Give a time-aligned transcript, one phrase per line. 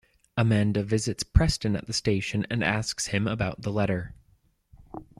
[0.35, 4.15] Amanda visits Preston at the station and asks him about the letter.